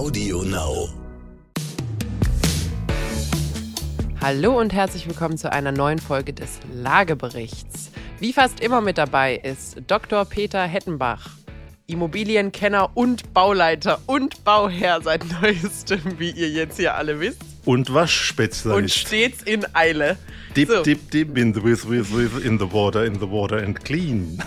[0.00, 0.88] Audio Now.
[4.18, 7.90] Hallo und herzlich willkommen zu einer neuen Folge des Lageberichts.
[8.18, 10.24] Wie fast immer mit dabei ist Dr.
[10.24, 11.28] Peter Hettenbach,
[11.86, 17.49] Immobilienkenner und Bauleiter und Bauherr seit neuestem, wie ihr jetzt hier alle wisst.
[17.64, 18.82] Und Waschspezialist.
[18.82, 20.16] Und stets in Eile.
[20.56, 20.82] Dip, So.
[20.82, 24.42] dip, dip in the, with, with, with, in the water, in the water and clean.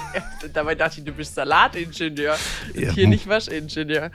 [0.54, 2.36] Dabei dachte ich, du bist Salatingenieur
[2.74, 2.92] Ja.
[2.92, 4.12] hier nicht Waschingenieur.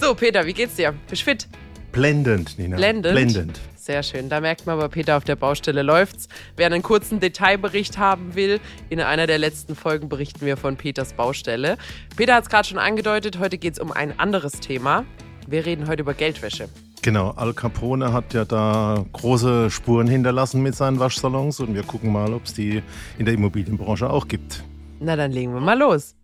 [0.00, 0.94] So, Peter, wie geht's dir?
[1.08, 1.48] Bist fit?
[1.90, 2.76] Blendend, Nina.
[2.76, 3.14] Blendend?
[3.14, 3.60] Blendend.
[3.76, 4.28] Sehr schön.
[4.28, 6.28] Da merkt man aber, Peter, auf der Baustelle läuft's.
[6.56, 11.14] Wer einen kurzen Detailbericht haben will, in einer der letzten Folgen berichten wir von Peters
[11.14, 11.76] Baustelle.
[12.16, 15.04] Peter hat es gerade schon angedeutet, heute geht's um ein anderes Thema.
[15.48, 16.68] Wir reden heute über Geldwäsche.
[17.02, 22.12] Genau, Al Capone hat ja da große Spuren hinterlassen mit seinen Waschsalons und wir gucken
[22.12, 22.80] mal, ob es die
[23.18, 24.62] in der Immobilienbranche auch gibt.
[25.00, 26.14] Na, dann legen wir mal los.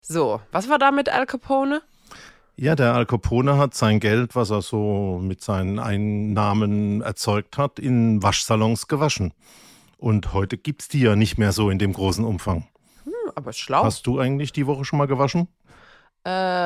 [0.00, 1.82] So, was war da mit Al Capone?
[2.54, 7.80] Ja, der Al Capone hat sein Geld, was er so mit seinen Einnahmen erzeugt hat,
[7.80, 9.32] in Waschsalons gewaschen.
[9.98, 12.68] Und heute gibt es die ja nicht mehr so in dem großen Umfang.
[13.02, 13.82] Hm, aber schlau.
[13.82, 15.48] Hast du eigentlich die Woche schon mal gewaschen?
[16.24, 16.64] Ähm,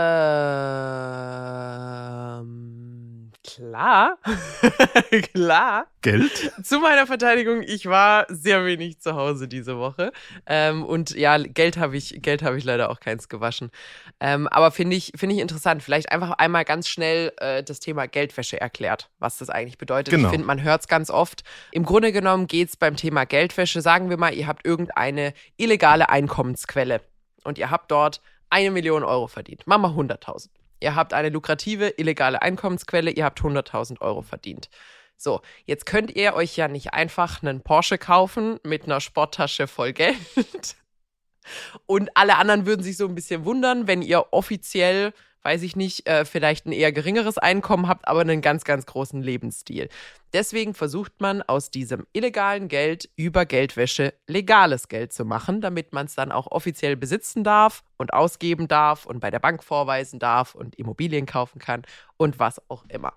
[3.54, 4.18] klar.
[5.32, 5.86] klar.
[6.02, 6.52] Geld?
[6.62, 10.12] Zu meiner Verteidigung, ich war sehr wenig zu Hause diese Woche.
[10.46, 13.70] Ähm, und ja, Geld habe ich, Geld habe ich leider auch keins gewaschen.
[14.20, 15.82] Ähm, aber finde ich, finde ich interessant.
[15.82, 20.12] Vielleicht einfach einmal ganz schnell äh, das Thema Geldwäsche erklärt, was das eigentlich bedeutet.
[20.12, 20.28] Genau.
[20.28, 21.42] Ich finde, man hört es ganz oft.
[21.72, 26.08] Im Grunde genommen geht es beim Thema Geldwäsche, sagen wir mal, ihr habt irgendeine illegale
[26.08, 27.00] Einkommensquelle
[27.44, 29.66] und ihr habt dort eine Million Euro verdient.
[29.66, 30.48] Machen wir 100.000.
[30.80, 34.68] Ihr habt eine lukrative illegale Einkommensquelle, ihr habt 100.000 Euro verdient.
[35.16, 39.92] So, jetzt könnt ihr euch ja nicht einfach einen Porsche kaufen mit einer Sporttasche voll
[39.92, 40.16] Geld.
[41.86, 45.12] Und alle anderen würden sich so ein bisschen wundern, wenn ihr offiziell,
[45.42, 49.22] weiß ich nicht, äh, vielleicht ein eher geringeres Einkommen habt, aber einen ganz, ganz großen
[49.22, 49.88] Lebensstil.
[50.32, 56.06] Deswegen versucht man aus diesem illegalen Geld über Geldwäsche legales Geld zu machen, damit man
[56.06, 60.54] es dann auch offiziell besitzen darf und ausgeben darf und bei der Bank vorweisen darf
[60.54, 61.82] und Immobilien kaufen kann
[62.16, 63.14] und was auch immer.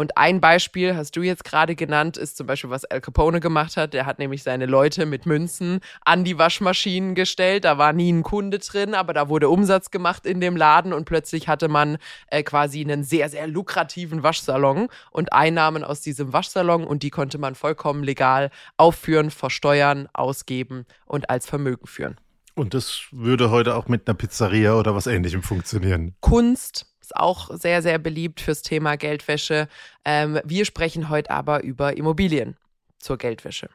[0.00, 3.76] Und ein Beispiel hast du jetzt gerade genannt, ist zum Beispiel, was Al Capone gemacht
[3.76, 3.92] hat.
[3.92, 7.66] Der hat nämlich seine Leute mit Münzen an die Waschmaschinen gestellt.
[7.66, 11.04] Da war nie ein Kunde drin, aber da wurde Umsatz gemacht in dem Laden und
[11.04, 16.84] plötzlich hatte man äh, quasi einen sehr, sehr lukrativen Waschsalon und Einnahmen aus diesem Waschsalon
[16.84, 22.16] und die konnte man vollkommen legal aufführen, versteuern, ausgeben und als Vermögen führen.
[22.54, 26.14] Und das würde heute auch mit einer Pizzeria oder was ähnlichem funktionieren.
[26.20, 29.68] Kunst ist auch sehr, sehr beliebt fürs Thema Geldwäsche.
[30.04, 32.56] Ähm, wir sprechen heute aber über Immobilien
[32.98, 33.68] zur Geldwäsche.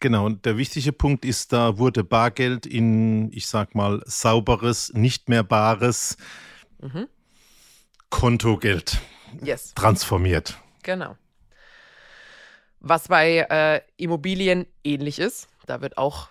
[0.00, 5.28] Genau, und der wichtige Punkt ist, da wurde Bargeld in, ich sag mal, sauberes, nicht
[5.28, 6.16] mehr bares
[6.80, 7.08] Mhm.
[8.08, 8.98] Kontogeld
[9.44, 10.58] Yes, transformiert.
[10.82, 11.16] genau.
[12.80, 16.30] Was bei äh, Immobilien ähnlich ist, da wird auch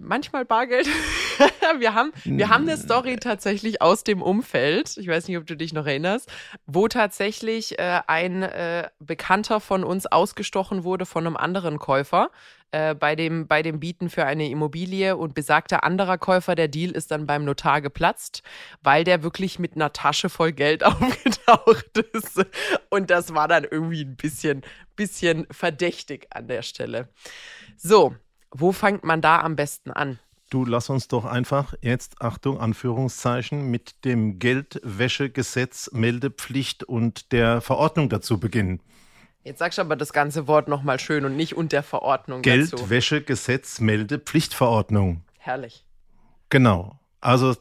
[0.00, 0.88] manchmal Bargeld.
[1.78, 5.56] wir, haben, wir haben eine Story tatsächlich aus dem Umfeld, ich weiß nicht, ob du
[5.56, 6.30] dich noch erinnerst,
[6.66, 12.30] wo tatsächlich äh, ein äh, Bekannter von uns ausgestochen wurde von einem anderen Käufer
[12.70, 16.90] äh, bei, dem, bei dem Bieten für eine Immobilie und besagter anderer Käufer, der Deal
[16.90, 18.42] ist dann beim Notar geplatzt,
[18.82, 22.44] weil der wirklich mit einer Tasche voll Geld aufgetaucht ist.
[22.90, 24.62] Und das war dann irgendwie ein bisschen,
[24.96, 27.08] bisschen verdächtig an der Stelle.
[27.76, 28.14] So,
[28.50, 30.18] wo fängt man da am besten an?
[30.50, 38.08] Du lass uns doch einfach jetzt, Achtung, Anführungszeichen, mit dem Geldwäschegesetz, Meldepflicht und der Verordnung
[38.08, 38.80] dazu beginnen.
[39.44, 42.76] Jetzt sagst du aber das ganze Wort nochmal schön und nicht und der Verordnung dazu.
[42.76, 45.22] Geldwäschegesetz, Meldepflichtverordnung.
[45.38, 45.84] Herrlich.
[46.48, 46.98] Genau.
[47.20, 47.54] Also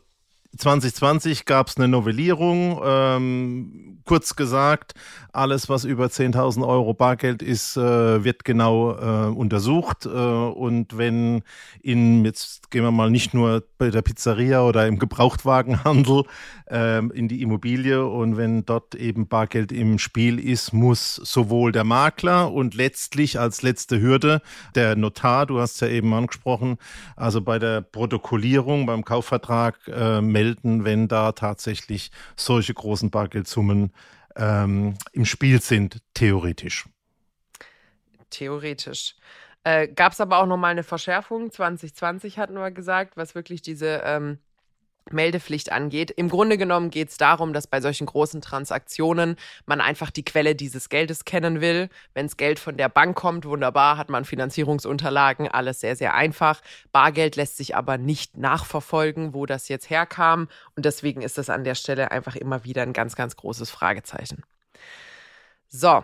[0.56, 2.80] 2020 gab es eine Novellierung.
[2.84, 4.94] Ähm, kurz gesagt,
[5.34, 10.06] alles, was über 10.000 Euro Bargeld ist, äh, wird genau äh, untersucht.
[10.06, 11.44] Äh, und wenn
[11.82, 16.24] in, jetzt gehen wir mal nicht nur bei der Pizzeria oder im Gebrauchtwagenhandel
[16.70, 21.84] ähm, in die Immobilie und wenn dort eben Bargeld im Spiel ist, muss sowohl der
[21.84, 24.42] Makler und letztlich als letzte Hürde
[24.76, 26.78] der Notar, du hast ja eben angesprochen,
[27.16, 33.92] also bei der Protokollierung, beim Kaufvertrag äh, melden, wenn da tatsächlich solche großen Bargeldsummen
[34.36, 36.86] ähm, im Spiel sind, theoretisch.
[38.30, 39.16] Theoretisch.
[39.64, 41.52] Äh, Gab es aber auch nochmal eine Verschärfung.
[41.52, 44.38] 2020 hatten wir gesagt, was wirklich diese ähm,
[45.12, 46.12] Meldepflicht angeht.
[46.12, 50.56] Im Grunde genommen geht es darum, dass bei solchen großen Transaktionen man einfach die Quelle
[50.56, 51.90] dieses Geldes kennen will.
[52.14, 56.62] Wenn das Geld von der Bank kommt, wunderbar, hat man Finanzierungsunterlagen, alles sehr, sehr einfach.
[56.92, 60.48] Bargeld lässt sich aber nicht nachverfolgen, wo das jetzt herkam.
[60.76, 64.44] Und deswegen ist das an der Stelle einfach immer wieder ein ganz, ganz großes Fragezeichen.
[65.70, 66.04] So,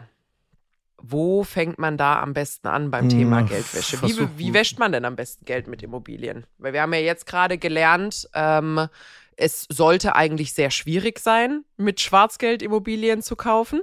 [1.06, 4.02] wo fängt man da am besten an beim Thema Na, Geldwäsche?
[4.02, 6.46] Wie, wie wäscht man denn am besten Geld mit Immobilien?
[6.58, 8.88] Weil wir haben ja jetzt gerade gelernt, ähm,
[9.36, 13.82] es sollte eigentlich sehr schwierig sein, mit Schwarzgeld Immobilien zu kaufen.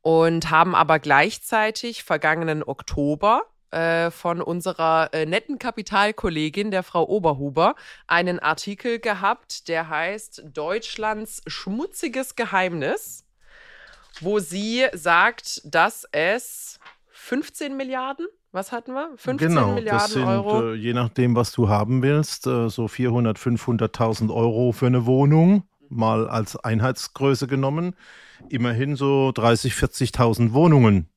[0.00, 7.74] Und haben aber gleichzeitig vergangenen Oktober äh, von unserer äh, netten Kapitalkollegin, der Frau Oberhuber,
[8.06, 13.27] einen Artikel gehabt, der heißt Deutschlands schmutziges Geheimnis
[14.20, 16.78] wo sie sagt, dass es
[17.10, 19.10] 15 Milliarden, was hatten wir?
[19.16, 20.72] 15 genau, Milliarden das sind, Euro.
[20.72, 25.64] Äh, je nachdem, was du haben willst, äh, so 400, 500.000 Euro für eine Wohnung,
[25.88, 27.94] mal als Einheitsgröße genommen.
[28.48, 31.08] Immerhin so 30, 40.000 Wohnungen,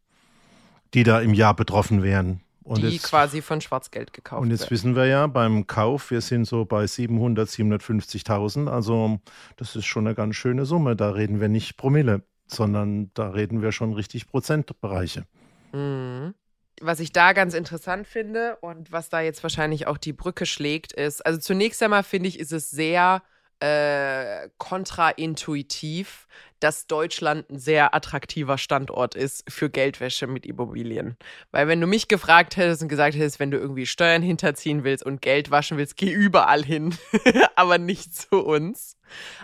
[0.93, 2.41] die da im Jahr betroffen wären.
[2.63, 4.71] Und die jetzt, quasi von Schwarzgeld gekauft und jetzt werden.
[4.71, 8.67] wissen wir ja beim Kauf, wir sind so bei 700, 750.000.
[8.67, 9.19] Also
[9.57, 10.95] das ist schon eine ganz schöne Summe.
[10.95, 15.25] Da reden wir nicht Promille, sondern da reden wir schon richtig Prozentbereiche.
[15.73, 16.33] Mhm.
[16.81, 20.93] Was ich da ganz interessant finde und was da jetzt wahrscheinlich auch die Brücke schlägt,
[20.93, 23.21] ist, also zunächst einmal finde ich, ist es sehr
[23.61, 26.27] äh, kontraintuitiv,
[26.59, 31.15] dass Deutschland ein sehr attraktiver Standort ist für Geldwäsche mit Immobilien.
[31.51, 35.05] Weil wenn du mich gefragt hättest und gesagt hättest, wenn du irgendwie Steuern hinterziehen willst
[35.05, 36.95] und Geld waschen willst, geh überall hin,
[37.55, 38.97] aber nicht zu uns.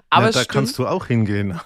[0.09, 1.59] Aber es da stimmt, kannst du auch hingehen.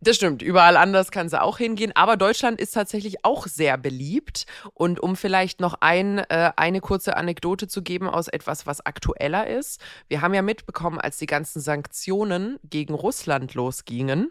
[0.00, 4.46] Das stimmt, überall anders kannst du auch hingehen, aber Deutschland ist tatsächlich auch sehr beliebt.
[4.74, 9.46] Und um vielleicht noch ein, äh, eine kurze Anekdote zu geben aus etwas, was aktueller
[9.46, 9.80] ist.
[10.08, 14.30] Wir haben ja mitbekommen, als die ganzen Sanktionen gegen Russland losgingen,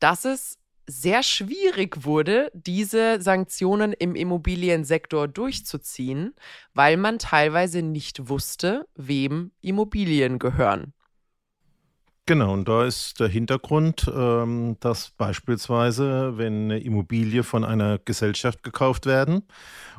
[0.00, 6.34] dass es sehr schwierig wurde, diese Sanktionen im Immobiliensektor durchzuziehen,
[6.74, 10.92] weil man teilweise nicht wusste, wem Immobilien gehören.
[12.32, 18.62] Genau, und da ist der Hintergrund, ähm, dass beispielsweise, wenn eine Immobilie von einer Gesellschaft
[18.62, 19.42] gekauft werden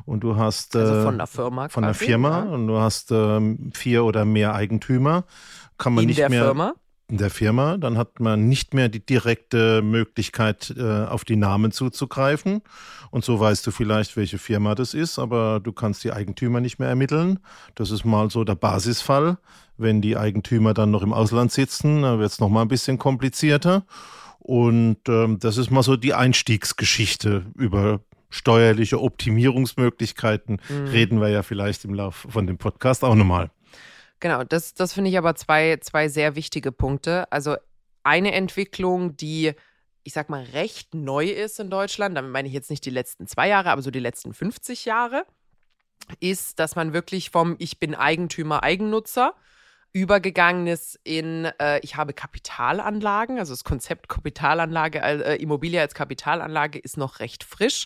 [0.04, 2.50] und du hast Also äh, von der Firma von der quasi, Firma ja.
[2.50, 5.26] und du hast ähm, vier oder mehr Eigentümer,
[5.78, 6.74] kann man in nicht der mehr Firma.
[7.08, 11.70] In der Firma, dann hat man nicht mehr die direkte Möglichkeit, äh, auf die Namen
[11.70, 12.62] zuzugreifen.
[13.10, 16.78] Und so weißt du vielleicht, welche Firma das ist, aber du kannst die Eigentümer nicht
[16.78, 17.40] mehr ermitteln.
[17.74, 19.38] Das ist mal so der Basisfall.
[19.76, 23.84] Wenn die Eigentümer dann noch im Ausland sitzen, dann wird es nochmal ein bisschen komplizierter.
[24.38, 28.00] Und ähm, das ist mal so die Einstiegsgeschichte über
[28.30, 30.60] steuerliche Optimierungsmöglichkeiten.
[30.68, 30.86] Mhm.
[30.88, 33.50] Reden wir ja vielleicht im Laufe von dem Podcast auch nochmal.
[34.24, 37.30] Genau, das, das finde ich aber zwei, zwei sehr wichtige Punkte.
[37.30, 37.56] Also
[38.04, 39.52] eine Entwicklung, die,
[40.02, 43.26] ich sag mal, recht neu ist in Deutschland, damit meine ich jetzt nicht die letzten
[43.26, 45.26] zwei Jahre, aber so die letzten 50 Jahre,
[46.20, 49.34] ist, dass man wirklich vom Ich bin Eigentümer, Eigennutzer
[49.92, 56.78] übergegangen ist in äh, ich habe Kapitalanlagen, also das Konzept Kapitalanlage, äh, Immobilie als Kapitalanlage
[56.78, 57.84] ist noch recht frisch.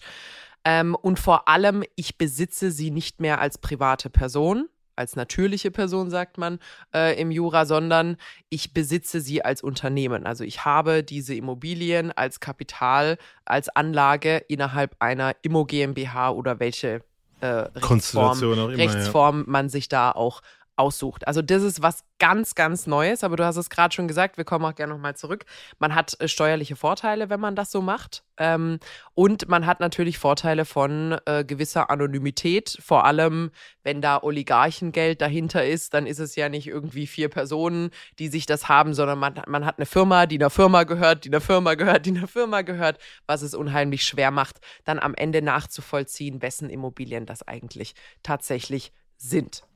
[0.65, 4.69] Ähm, und vor allem, ich besitze sie nicht mehr als private Person,
[4.99, 6.59] als natürliche Person, sagt man
[6.95, 8.17] äh, im Jura, sondern
[8.49, 10.27] ich besitze sie als Unternehmen.
[10.27, 17.03] Also ich habe diese Immobilien als Kapital, als Anlage innerhalb einer Immo GmbH oder welche
[17.41, 18.79] äh, Rechtsform, Konstellation auch immer.
[18.79, 18.91] ja.
[18.91, 20.43] Rechtsform man sich da auch
[20.79, 21.27] aussucht.
[21.27, 24.45] Also das ist was ganz, ganz Neues, aber du hast es gerade schon gesagt, wir
[24.45, 25.45] kommen auch gerne nochmal zurück.
[25.79, 28.25] Man hat äh, steuerliche Vorteile, wenn man das so macht.
[28.37, 28.79] Ähm,
[29.15, 33.51] und man hat natürlich Vorteile von äh, gewisser Anonymität, vor allem
[33.83, 38.47] wenn da Oligarchengeld dahinter ist, dann ist es ja nicht irgendwie vier Personen, die sich
[38.47, 41.75] das haben, sondern man, man hat eine Firma, die einer Firma gehört, die einer Firma
[41.75, 46.71] gehört, die einer Firma gehört, was es unheimlich schwer macht, dann am Ende nachzuvollziehen, wessen
[46.71, 49.68] Immobilien das eigentlich tatsächlich sind.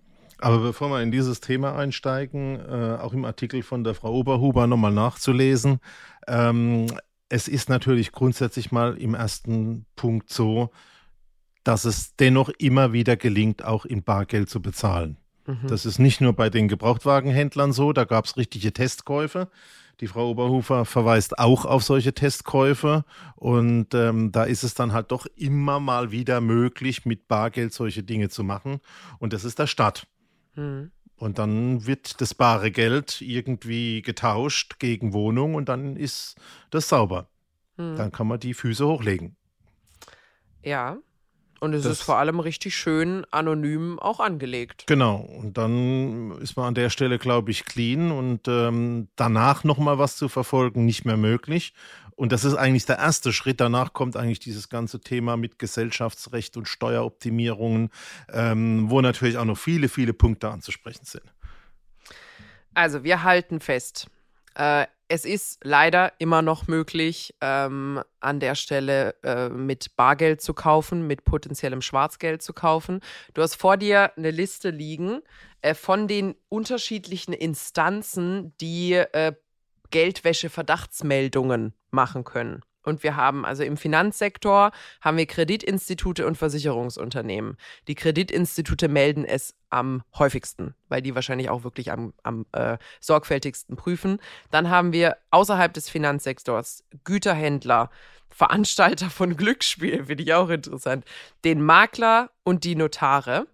[0.43, 4.67] Aber bevor wir in dieses Thema einsteigen, äh, auch im Artikel von der Frau Oberhuber
[4.67, 5.79] nochmal nachzulesen,
[6.27, 6.89] ähm,
[7.29, 10.71] es ist natürlich grundsätzlich mal im ersten Punkt so,
[11.65, 15.17] dass es dennoch immer wieder gelingt, auch in Bargeld zu bezahlen.
[15.47, 15.69] Mhm.
[15.69, 19.49] Das ist nicht nur bei den Gebrauchtwagenhändlern so, da gab es richtige Testkäufe.
[20.01, 23.05] Die Frau Oberhufer verweist auch auf solche Testkäufe
[23.37, 28.03] und ähm, da ist es dann halt doch immer mal wieder möglich, mit Bargeld solche
[28.03, 28.81] Dinge zu machen
[29.21, 30.09] und das ist der Start.
[30.55, 30.91] Mhm.
[31.17, 36.37] Und dann wird das bare Geld irgendwie getauscht gegen Wohnung und dann ist
[36.71, 37.29] das sauber.
[37.77, 37.97] Mhm.
[37.97, 39.37] Dann kann man die Füße hochlegen.
[40.65, 40.97] Ja.
[41.61, 44.85] Und es Das- ist vor allem richtig schön anonym auch angelegt.
[44.89, 45.17] Genau.
[45.19, 50.17] Und dann ist man an der Stelle, glaube ich, clean und ähm, danach nochmal was
[50.17, 51.73] zu verfolgen, nicht mehr möglich.
[52.17, 53.61] Und das ist eigentlich der erste Schritt.
[53.61, 57.91] Danach kommt eigentlich dieses ganze Thema mit Gesellschaftsrecht und Steueroptimierungen,
[58.33, 61.25] ähm, wo natürlich auch noch viele, viele Punkte anzusprechen sind.
[62.75, 64.09] Also, wir halten fest.
[64.55, 70.55] Äh, es ist leider immer noch möglich, ähm, an der Stelle äh, mit Bargeld zu
[70.55, 73.01] kaufen, mit potenziellem Schwarzgeld zu kaufen.
[73.35, 75.21] Du hast vor dir eine Liste liegen
[75.61, 79.35] äh, von den unterschiedlichen Instanzen, die äh,
[79.91, 82.63] Geldwäsche-Verdachtsmeldungen machen können.
[82.85, 87.57] Und wir haben also im Finanzsektor haben wir Kreditinstitute und Versicherungsunternehmen.
[87.89, 93.77] Die Kreditinstitute melden es am häufigsten, weil die wahrscheinlich auch wirklich am, am äh, sorgfältigsten
[93.77, 94.19] prüfen.
[94.51, 97.91] Dann haben wir außerhalb des Finanzsektors Güterhändler,
[98.31, 101.05] Veranstalter von Glücksspiel, finde ich auch interessant,
[101.45, 103.47] den Makler und die Notare.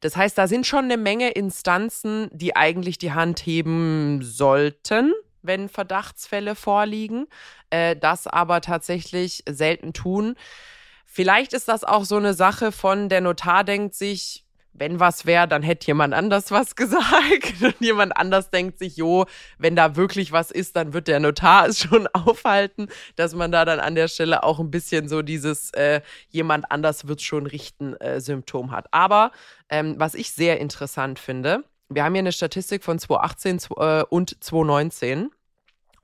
[0.00, 5.68] Das heißt, da sind schon eine Menge Instanzen, die eigentlich die Hand heben sollten wenn
[5.68, 7.26] Verdachtsfälle vorliegen,
[7.70, 10.34] äh, das aber tatsächlich selten tun.
[11.06, 14.44] Vielleicht ist das auch so eine Sache von, der Notar denkt sich,
[14.78, 17.62] wenn was wäre, dann hätte jemand anders was gesagt.
[17.62, 19.26] Und jemand anders denkt sich, jo,
[19.58, 23.64] wenn da wirklich was ist, dann wird der Notar es schon aufhalten, dass man da
[23.64, 27.94] dann an der Stelle auch ein bisschen so dieses äh, jemand anders wird schon richten
[27.96, 28.86] äh, Symptom hat.
[28.92, 29.32] Aber
[29.68, 34.42] ähm, was ich sehr interessant finde, wir haben hier eine Statistik von 2018 äh, und
[34.42, 35.30] 2019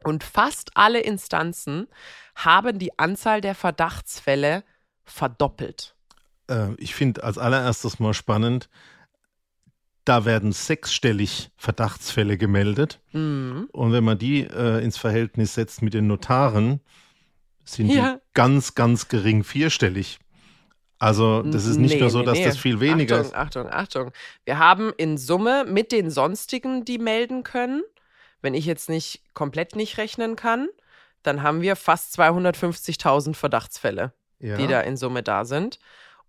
[0.05, 1.89] und fast alle Instanzen
[2.35, 4.65] haben die Anzahl der Verdachtsfälle
[5.05, 5.95] verdoppelt.
[6.49, 8.69] Äh, ich finde als allererstes mal spannend,
[10.05, 13.01] da werden sechsstellig Verdachtsfälle gemeldet.
[13.13, 13.69] Mhm.
[13.73, 16.81] Und wenn man die äh, ins Verhältnis setzt mit den Notaren,
[17.65, 18.15] sind ja.
[18.15, 20.19] die ganz, ganz gering vierstellig.
[21.05, 22.47] Also das ist nicht nee, nur so, nee, dass nee.
[22.47, 23.35] das viel weniger Achtung, ist.
[23.37, 24.13] Achtung, Achtung.
[24.47, 27.83] Wir haben in Summe mit den sonstigen, die melden können,
[28.41, 30.67] wenn ich jetzt nicht komplett nicht rechnen kann,
[31.23, 34.57] dann haben wir fast 250.000 Verdachtsfälle, ja.
[34.57, 35.79] die da in Summe da sind.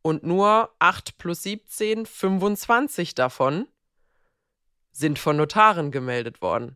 [0.01, 3.67] Und nur 8 plus 17, 25 davon
[4.91, 6.75] sind von Notaren gemeldet worden.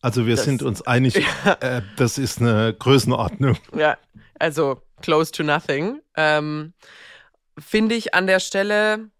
[0.00, 1.54] Also wir das, sind uns einig, ja.
[1.54, 3.56] äh, das ist eine Größenordnung.
[3.76, 3.98] Ja,
[4.38, 6.00] also close to nothing.
[6.16, 6.72] Ähm,
[7.58, 9.10] Finde ich an der Stelle,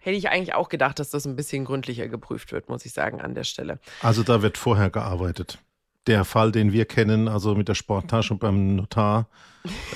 [0.00, 3.20] hätte ich eigentlich auch gedacht, dass das ein bisschen gründlicher geprüft wird, muss ich sagen,
[3.20, 3.78] an der Stelle.
[4.00, 5.58] Also da wird vorher gearbeitet.
[6.06, 9.28] Der Fall, den wir kennen, also mit der Sporttasche beim Notar.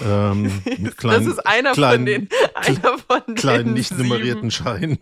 [0.04, 4.99] Ähm, mit kleinen, das ist einer kleinen, von den, einer von kleinen nicht nummerierten Scheinen.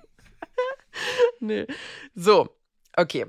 [1.40, 1.66] nee.
[2.14, 2.54] So,
[2.96, 3.26] okay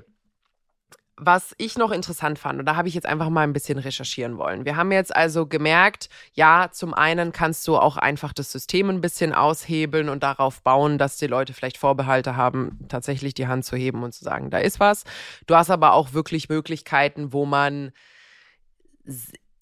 [1.22, 4.38] was ich noch interessant fand, und da habe ich jetzt einfach mal ein bisschen recherchieren
[4.38, 4.64] wollen.
[4.64, 9.02] Wir haben jetzt also gemerkt, ja, zum einen kannst du auch einfach das System ein
[9.02, 13.76] bisschen aushebeln und darauf bauen, dass die Leute vielleicht Vorbehalte haben, tatsächlich die Hand zu
[13.76, 15.04] heben und zu sagen, da ist was.
[15.46, 17.92] Du hast aber auch wirklich Möglichkeiten, wo man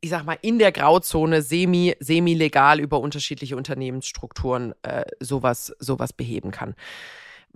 [0.01, 6.51] ich sag mal, in der Grauzone semi, semi-legal über unterschiedliche Unternehmensstrukturen äh, sowas, sowas beheben
[6.51, 6.75] kann.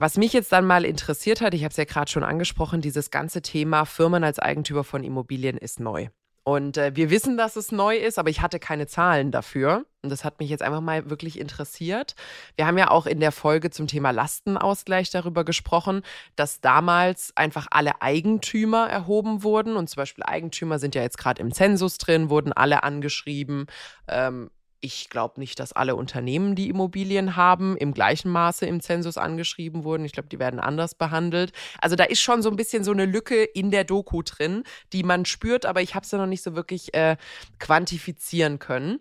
[0.03, 3.13] Was mich jetzt dann mal interessiert hat, ich habe es ja gerade schon angesprochen, dieses
[3.13, 6.09] ganze Thema Firmen als Eigentümer von Immobilien ist neu.
[6.43, 9.87] Und äh, wir wissen, dass es neu ist, aber ich hatte keine Zahlen dafür.
[10.03, 12.17] Und das hat mich jetzt einfach mal wirklich interessiert.
[12.57, 16.03] Wir haben ja auch in der Folge zum Thema Lastenausgleich darüber gesprochen,
[16.35, 19.77] dass damals einfach alle Eigentümer erhoben wurden.
[19.77, 23.67] Und zum Beispiel Eigentümer sind ja jetzt gerade im Zensus drin, wurden alle angeschrieben.
[24.09, 24.51] Ähm,
[24.83, 29.85] ich glaube nicht, dass alle Unternehmen, die Immobilien haben, im gleichen Maße im Zensus angeschrieben
[29.85, 30.05] wurden.
[30.05, 31.53] Ich glaube, die werden anders behandelt.
[31.81, 35.05] Also da ist schon so ein bisschen so eine Lücke in der Doku drin, die
[35.05, 37.17] man spürt, aber ich habe es ja noch nicht so wirklich äh,
[37.61, 38.99] quantifizieren können.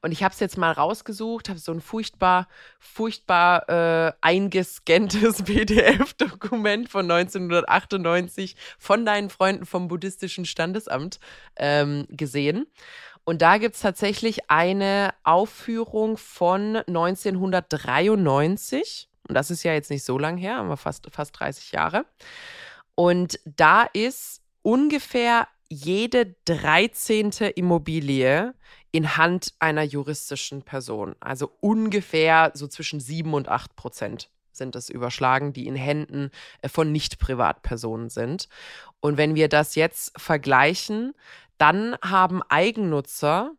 [0.00, 6.88] Und ich habe es jetzt mal rausgesucht, habe so ein furchtbar, furchtbar äh, eingescanntes PDF-Dokument
[6.88, 11.20] von 1998 von deinen Freunden vom buddhistischen Standesamt
[11.56, 12.66] ähm, gesehen.
[13.26, 19.10] Und da gibt es tatsächlich eine Aufführung von 1993.
[19.28, 22.06] Und das ist ja jetzt nicht so lang her, aber fast, fast 30 Jahre.
[22.94, 27.32] Und da ist ungefähr jede 13.
[27.56, 28.54] Immobilie
[28.92, 31.16] in Hand einer juristischen Person.
[31.18, 36.30] Also ungefähr so zwischen 7 und 8 Prozent sind es überschlagen, die in Händen
[36.62, 38.48] äh, von Nicht-Privatpersonen sind.
[39.00, 41.12] Und wenn wir das jetzt vergleichen,
[41.58, 43.52] dann haben Eigennutzer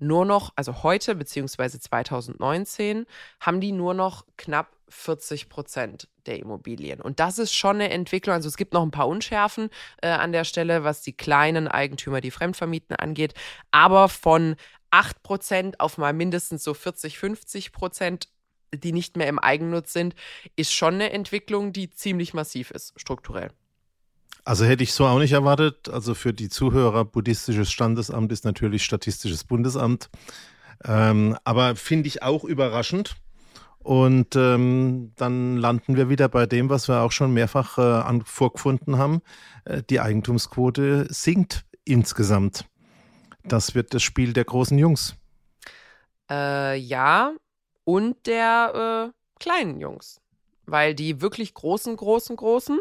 [0.00, 3.06] nur noch, also heute beziehungsweise 2019,
[3.40, 7.00] haben die nur noch knapp 40 Prozent der Immobilien.
[7.00, 8.34] Und das ist schon eine Entwicklung.
[8.34, 9.70] Also es gibt noch ein paar Unschärfen
[10.02, 13.34] äh, an der Stelle, was die kleinen Eigentümer, die Fremdvermieten angeht.
[13.70, 14.56] Aber von
[14.90, 18.28] 8 Prozent auf mal mindestens so 40, 50 Prozent,
[18.72, 20.14] die nicht mehr im Eigennutz sind,
[20.56, 23.50] ist schon eine Entwicklung, die ziemlich massiv ist, strukturell.
[24.48, 25.90] Also hätte ich so auch nicht erwartet.
[25.90, 30.08] Also für die Zuhörer, buddhistisches Standesamt ist natürlich Statistisches Bundesamt.
[30.86, 33.16] Ähm, aber finde ich auch überraschend.
[33.80, 38.22] Und ähm, dann landen wir wieder bei dem, was wir auch schon mehrfach äh, an,
[38.22, 39.20] vorgefunden haben.
[39.66, 42.64] Äh, die Eigentumsquote sinkt insgesamt.
[43.44, 45.14] Das wird das Spiel der großen Jungs.
[46.30, 47.34] Äh, ja,
[47.84, 50.22] und der äh, kleinen Jungs.
[50.64, 52.78] Weil die wirklich großen, großen, großen,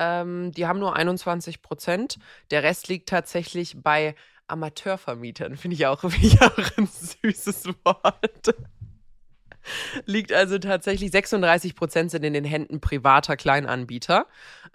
[0.00, 2.18] ähm, die haben nur 21 Prozent.
[2.50, 4.14] Der Rest liegt tatsächlich bei
[4.46, 5.58] Amateurvermietern.
[5.58, 8.54] Finde ich, auch, ich auch ein süßes Wort.
[10.06, 14.26] Liegt also tatsächlich 36 Prozent sind in den Händen privater Kleinanbieter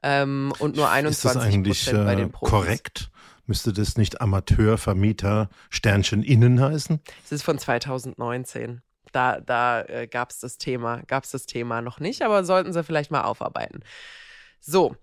[0.03, 2.51] ähm, und nur 21 Prozent bei den äh, Profis.
[2.51, 3.11] korrekt?
[3.47, 6.99] Müsste das nicht Amateurvermieter Sternchen innen heißen?
[7.23, 8.83] Es ist von 2019.
[9.11, 12.73] Da, da äh, gab es das Thema, gab es das Thema noch nicht, aber sollten
[12.73, 13.81] sie vielleicht mal aufarbeiten.
[14.59, 14.95] So,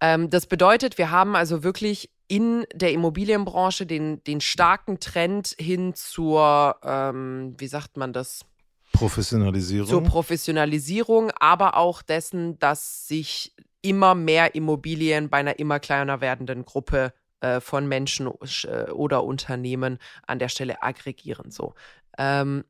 [0.00, 5.94] ähm, das bedeutet, wir haben also wirklich in der Immobilienbranche den, den starken Trend hin
[5.94, 8.44] zur, ähm, wie sagt man das?
[8.92, 9.88] Professionalisierung.
[9.88, 16.64] Zur Professionalisierung, aber auch dessen, dass sich immer mehr Immobilien bei einer immer kleiner werdenden
[16.64, 21.50] Gruppe äh, von Menschen äh, oder Unternehmen an der Stelle aggregieren.
[21.50, 21.74] So.
[22.18, 22.64] Ähm,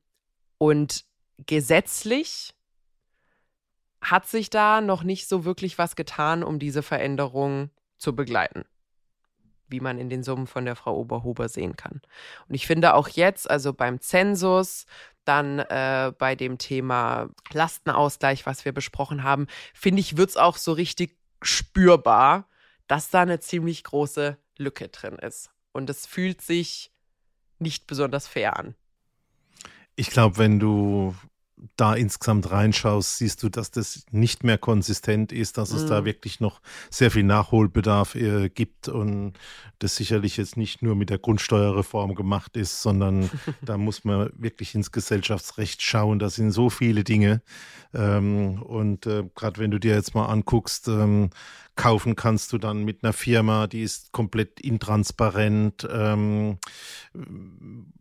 [0.59, 1.05] und
[1.47, 2.55] gesetzlich
[4.01, 8.65] hat sich da noch nicht so wirklich was getan, um diese Veränderung zu begleiten
[9.71, 12.01] wie man in den Summen von der Frau Oberhuber sehen kann.
[12.49, 14.87] Und ich finde auch jetzt, also beim Zensus,
[15.25, 20.57] dann äh, bei dem Thema Lastenausgleich, was wir besprochen haben, finde ich, wird es auch
[20.57, 22.49] so richtig spürbar,
[22.87, 25.51] dass da eine ziemlich große Lücke drin ist.
[25.73, 26.93] Und es fühlt sich
[27.59, 28.75] nicht besonders fair an.
[29.95, 31.15] Ich glaube, wenn du
[31.77, 36.05] da insgesamt reinschaust, siehst du, dass das nicht mehr konsistent ist, dass es da mhm.
[36.07, 39.35] wirklich noch sehr viel Nachholbedarf äh, gibt und
[39.79, 43.31] das sicherlich jetzt nicht nur mit der Grundsteuerreform gemacht ist, sondern
[43.63, 46.19] da muss man wirklich ins Gesellschaftsrecht schauen.
[46.19, 47.43] Da sind so viele Dinge.
[47.93, 51.31] Ähm, und äh, gerade wenn du dir jetzt mal anguckst, ähm,
[51.81, 55.89] kaufen kannst du dann mit einer Firma, die ist komplett intransparent.
[55.91, 56.59] Ähm,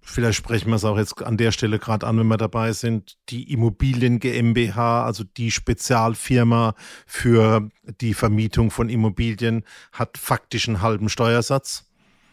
[0.02, 3.18] vielleicht sprechen wir es auch jetzt an der Stelle gerade an, wenn wir dabei sind.
[3.30, 7.70] Die Immobilien GmbH, also die Spezialfirma für
[8.02, 11.90] die Vermietung von Immobilien, hat faktisch einen halben Steuersatz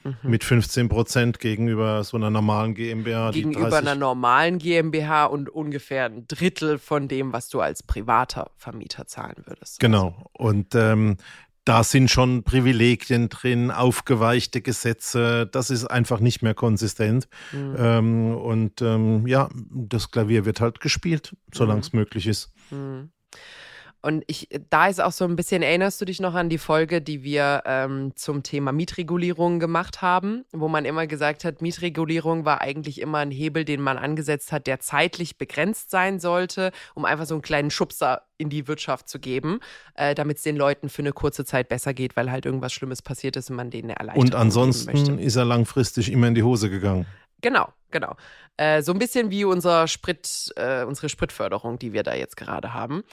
[0.07, 0.17] mhm.
[0.23, 3.31] mit 15 Prozent gegenüber so einer normalen GmbH.
[3.33, 9.07] Gegenüber einer normalen GmbH und ungefähr ein Drittel von dem, was du als privater Vermieter
[9.07, 9.81] zahlen würdest.
[9.81, 10.15] Genau.
[10.33, 11.17] Und ähm,
[11.67, 15.49] da sind schon Privilegien drin, aufgeweichte Gesetze.
[15.51, 17.29] Das ist einfach nicht mehr konsistent.
[17.53, 17.77] Mhm.
[17.77, 21.99] Ähm, und ähm, ja, das Klavier wird halt gespielt, solange es mhm.
[21.99, 22.53] möglich ist.
[22.71, 23.11] Mhm.
[24.03, 27.03] Und ich, da ist auch so ein bisschen, erinnerst du dich noch an die Folge,
[27.03, 32.61] die wir ähm, zum Thema Mietregulierung gemacht haben, wo man immer gesagt hat, Mietregulierung war
[32.61, 37.27] eigentlich immer ein Hebel, den man angesetzt hat, der zeitlich begrenzt sein sollte, um einfach
[37.27, 39.61] so einen kleinen Schubser in die Wirtschaft zu geben,
[39.95, 43.03] äh, damit es den Leuten für eine kurze Zeit besser geht, weil halt irgendwas Schlimmes
[43.03, 46.43] passiert ist und man denen eine Erleichterung Und ansonsten ist er langfristig immer in die
[46.43, 47.07] Hose gegangen.
[47.43, 48.17] Genau, genau.
[48.57, 52.73] Äh, so ein bisschen wie unser Sprit, äh, unsere Spritförderung, die wir da jetzt gerade
[52.73, 53.05] haben.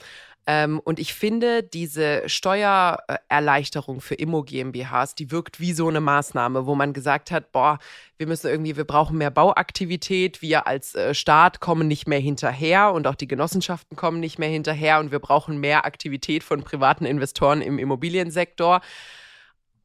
[0.46, 6.66] Ähm, und ich finde, diese Steuererleichterung für Immo GmbHs, die wirkt wie so eine Maßnahme,
[6.66, 7.78] wo man gesagt hat, boah,
[8.18, 12.92] wir müssen irgendwie, wir brauchen mehr Bauaktivität, wir als äh, Staat kommen nicht mehr hinterher
[12.92, 17.06] und auch die Genossenschaften kommen nicht mehr hinterher und wir brauchen mehr Aktivität von privaten
[17.06, 18.82] Investoren im Immobiliensektor.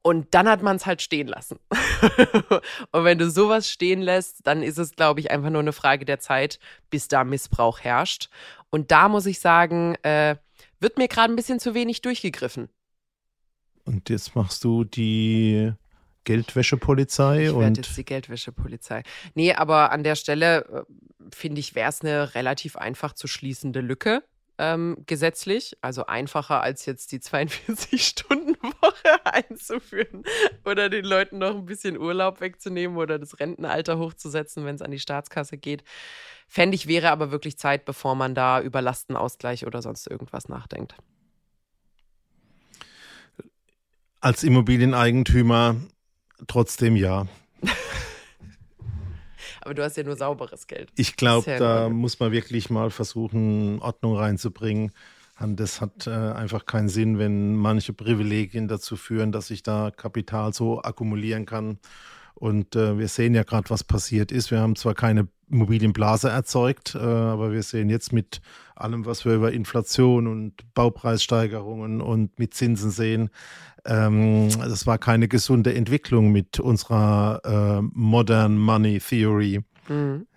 [0.02, 1.60] Und dann hat man es halt stehen lassen.
[2.92, 6.06] und wenn du sowas stehen lässt, dann ist es, glaube ich, einfach nur eine Frage
[6.06, 8.30] der Zeit, bis da Missbrauch herrscht.
[8.70, 10.38] Und da muss ich sagen, äh,
[10.80, 12.70] wird mir gerade ein bisschen zu wenig durchgegriffen.
[13.86, 15.74] Und jetzt machst du die
[16.24, 19.04] Geldwäschepolizei ich und jetzt die Geldwäschepolizei.
[19.34, 20.84] Nee, aber an der Stelle äh,
[21.34, 24.24] finde ich, wäre es eine relativ einfach zu schließende Lücke
[24.60, 25.76] ähm, gesetzlich.
[25.82, 28.79] Also einfacher als jetzt die 42-Stunden-Woche
[29.24, 30.24] einzuführen
[30.66, 34.92] oder den Leuten noch ein bisschen Urlaub wegzunehmen oder das Rentenalter hochzusetzen, wenn es an
[34.92, 35.84] die Staatskasse geht.
[36.48, 40.96] Fände ich, wäre aber wirklich Zeit, bevor man da über Lastenausgleich oder sonst irgendwas nachdenkt.
[44.20, 45.76] Als Immobilieneigentümer
[46.48, 47.28] trotzdem ja.
[49.62, 50.92] aber du hast ja nur sauberes Geld.
[50.96, 54.92] Ich glaube, da muss man wirklich mal versuchen, Ordnung reinzubringen.
[55.42, 60.54] Das hat äh, einfach keinen Sinn, wenn manche Privilegien dazu führen, dass sich da Kapital
[60.54, 61.80] so akkumulieren kann.
[62.36, 64.50] Und äh, wir sehen ja gerade, was passiert ist.
[64.52, 66.96] Wir haben zwar keine Immobilienblase erzeugt.
[66.96, 68.42] Äh, aber wir sehen jetzt mit
[68.76, 73.30] allem, was wir über Inflation und Baupreissteigerungen und mit Zinsen sehen,
[73.86, 79.62] ähm, das war keine gesunde Entwicklung mit unserer äh, Modern Money Theory.
[79.88, 80.28] Mhm.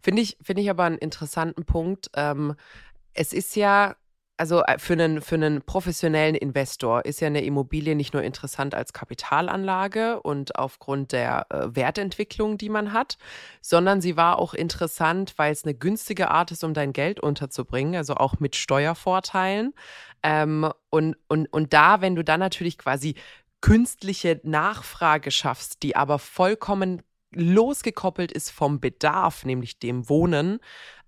[0.00, 2.10] Finde ich, find ich aber einen interessanten Punkt.
[2.14, 2.54] Ähm,
[3.12, 3.96] es ist ja
[4.36, 8.74] also äh, für einen, für einen professionellen Investor ist ja eine Immobilie nicht nur interessant
[8.74, 13.16] als Kapitalanlage und aufgrund der äh, Wertentwicklung, die man hat,
[13.60, 17.96] sondern sie war auch interessant, weil es eine günstige Art ist, um dein Geld unterzubringen,
[17.96, 19.74] also auch mit Steuervorteilen.
[20.22, 23.14] Ähm, und, und, und da, wenn du dann natürlich quasi
[23.60, 27.02] künstliche Nachfrage schaffst, die aber vollkommen
[27.34, 30.58] losgekoppelt ist vom Bedarf, nämlich dem Wohnen,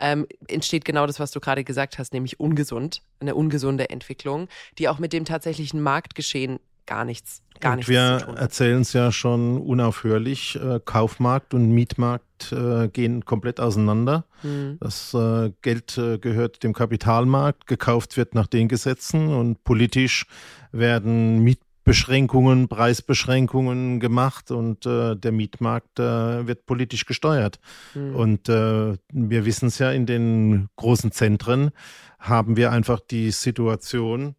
[0.00, 4.88] ähm, entsteht genau das, was du gerade gesagt hast, nämlich ungesund, eine ungesunde Entwicklung, die
[4.88, 9.60] auch mit dem tatsächlichen Marktgeschehen gar nichts, gar und nichts wir erzählen es ja schon
[9.60, 14.24] unaufhörlich, äh, Kaufmarkt und Mietmarkt äh, gehen komplett auseinander.
[14.42, 14.78] Mhm.
[14.80, 20.26] Das äh, Geld äh, gehört dem Kapitalmarkt, gekauft wird nach den Gesetzen und politisch
[20.72, 27.60] werden Miet Beschränkungen, Preisbeschränkungen gemacht und äh, der Mietmarkt äh, wird politisch gesteuert.
[27.94, 28.16] Mhm.
[28.16, 31.70] Und äh, wir wissen es ja, in den großen Zentren
[32.18, 34.34] haben wir einfach die Situation,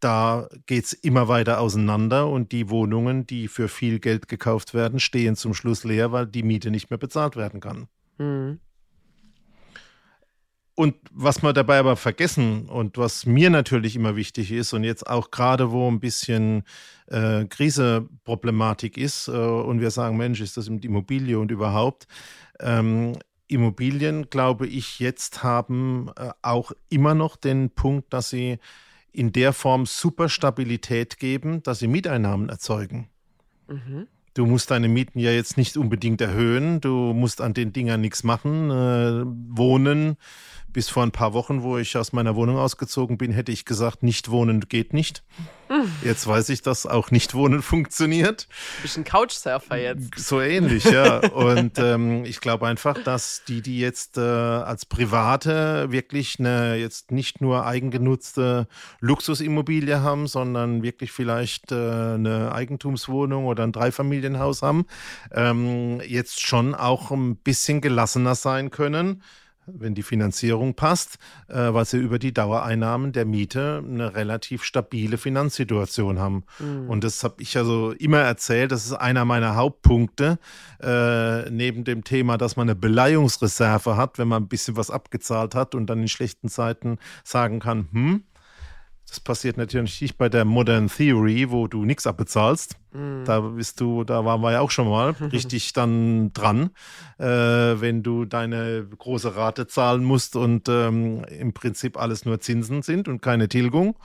[0.00, 4.98] da geht es immer weiter auseinander und die Wohnungen, die für viel Geld gekauft werden,
[4.98, 7.86] stehen zum Schluss leer, weil die Miete nicht mehr bezahlt werden kann.
[8.18, 8.58] Mhm.
[10.78, 15.08] Und was wir dabei aber vergessen und was mir natürlich immer wichtig ist und jetzt
[15.08, 16.62] auch gerade, wo ein bisschen
[17.08, 22.06] äh, Kriseproblematik ist äh, und wir sagen, Mensch, ist das mit Immobilie und überhaupt,
[22.60, 23.14] ähm,
[23.48, 28.58] Immobilien, glaube ich, jetzt haben äh, auch immer noch den Punkt, dass sie
[29.10, 33.08] in der Form super Stabilität geben, dass sie Mieteinnahmen erzeugen.
[33.66, 34.06] Mhm.
[34.34, 38.22] Du musst deine Mieten ja jetzt nicht unbedingt erhöhen, du musst an den Dingern nichts
[38.22, 40.16] machen, äh, wohnen
[40.72, 44.02] bis vor ein paar Wochen, wo ich aus meiner Wohnung ausgezogen bin, hätte ich gesagt,
[44.02, 45.22] nicht wohnen geht nicht.
[46.02, 48.48] Jetzt weiß ich, dass auch nicht wohnen funktioniert.
[48.80, 50.18] Bisschen Couchsurfer jetzt.
[50.18, 51.18] So ähnlich, ja.
[51.18, 57.10] Und ähm, ich glaube einfach, dass die, die jetzt äh, als Private wirklich eine jetzt
[57.10, 58.66] nicht nur eigengenutzte
[59.00, 64.86] Luxusimmobilie haben, sondern wirklich vielleicht äh, eine Eigentumswohnung oder ein Dreifamilienhaus haben,
[65.32, 69.22] ähm, jetzt schon auch ein bisschen gelassener sein können
[69.74, 75.18] wenn die Finanzierung passt, äh, weil sie über die Dauereinnahmen der Miete eine relativ stabile
[75.18, 76.44] Finanzsituation haben.
[76.58, 76.90] Mhm.
[76.90, 80.38] Und das habe ich also immer erzählt, das ist einer meiner Hauptpunkte,
[80.82, 85.54] äh, neben dem Thema, dass man eine Beleihungsreserve hat, wenn man ein bisschen was abgezahlt
[85.54, 88.22] hat und dann in schlechten Zeiten sagen kann, hm,
[89.08, 92.76] das passiert natürlich nicht bei der Modern Theory, wo du nichts abbezahlst.
[92.92, 93.24] Mm.
[93.24, 96.70] Da bist du, da waren wir ja auch schon mal richtig dann dran,
[97.18, 102.82] äh, wenn du deine große Rate zahlen musst und ähm, im Prinzip alles nur Zinsen
[102.82, 103.96] sind und keine Tilgung.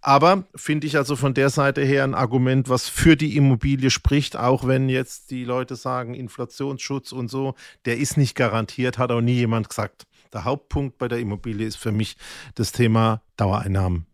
[0.00, 4.36] Aber finde ich also von der Seite her ein Argument, was für die Immobilie spricht,
[4.36, 9.20] auch wenn jetzt die Leute sagen, Inflationsschutz und so, der ist nicht garantiert, hat auch
[9.20, 10.06] nie jemand gesagt.
[10.32, 12.16] Der Hauptpunkt bei der Immobilie ist für mich
[12.54, 14.06] das Thema Dauereinnahmen.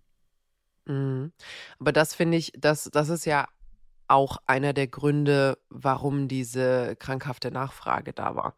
[0.86, 1.32] Mhm.
[1.78, 3.46] Aber das finde ich, das, das ist ja
[4.08, 8.54] auch einer der Gründe, warum diese krankhafte Nachfrage da war.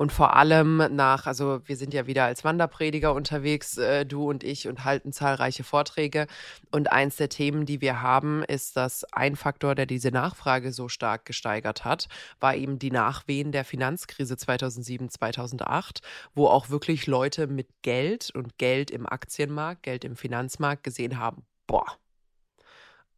[0.00, 4.44] Und vor allem nach, also wir sind ja wieder als Wanderprediger unterwegs, äh, du und
[4.44, 6.26] ich, und halten zahlreiche Vorträge.
[6.70, 10.88] Und eins der Themen, die wir haben, ist, dass ein Faktor, der diese Nachfrage so
[10.88, 12.08] stark gesteigert hat,
[12.40, 16.00] war eben die Nachwehen der Finanzkrise 2007, 2008,
[16.34, 21.44] wo auch wirklich Leute mit Geld und Geld im Aktienmarkt, Geld im Finanzmarkt gesehen haben,
[21.70, 21.86] boah,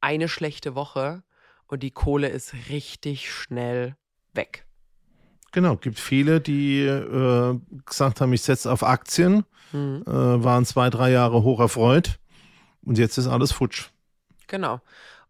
[0.03, 1.23] eine schlechte Woche
[1.69, 3.97] und die Kohle ist richtig schnell
[4.35, 4.67] weg.
[5.53, 10.05] Genau, gibt viele, die äh, gesagt haben, ich setze auf Aktien, mhm.
[10.07, 12.19] äh, waren zwei, drei Jahre hoch erfreut
[12.83, 13.89] und jetzt ist alles futsch.
[14.49, 14.81] Genau.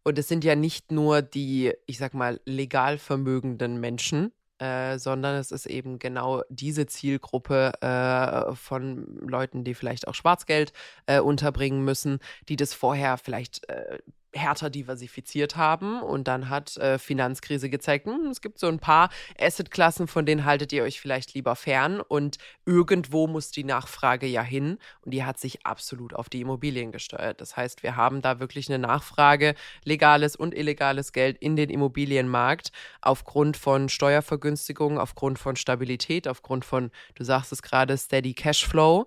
[0.02, 4.32] Und es sind ja nicht nur die, ich sag mal, legal vermögenden Menschen,
[4.62, 10.72] äh, sondern es ist eben genau diese Zielgruppe äh, von Leuten, die vielleicht auch Schwarzgeld
[11.07, 13.98] äh, unterbringen müssen, die das vorher vielleicht äh,
[14.35, 19.11] härter diversifiziert haben und dann hat äh, Finanzkrise gezeigt, hm, es gibt so ein paar
[19.38, 24.42] Assetklassen, von denen haltet ihr euch vielleicht lieber fern und irgendwo muss die Nachfrage ja
[24.42, 27.40] hin und die hat sich absolut auf die Immobilien gesteuert.
[27.40, 32.73] Das heißt, wir haben da wirklich eine Nachfrage, legales und illegales Geld in den Immobilienmarkt
[33.01, 39.07] aufgrund von Steuervergünstigungen, aufgrund von Stabilität, aufgrund von, du sagst es gerade, Steady Cashflow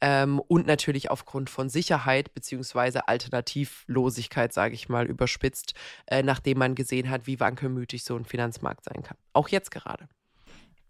[0.00, 5.74] ähm, und natürlich aufgrund von Sicherheit beziehungsweise Alternativlosigkeit, sage ich mal, überspitzt,
[6.06, 9.16] äh, nachdem man gesehen hat, wie wankelmütig so ein Finanzmarkt sein kann.
[9.32, 10.08] Auch jetzt gerade.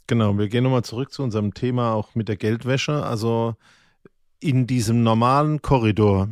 [0.08, 3.04] Genau, wir gehen nochmal zurück zu unserem Thema auch mit der Geldwäsche.
[3.04, 3.56] Also
[4.38, 6.28] in diesem normalen Korridor,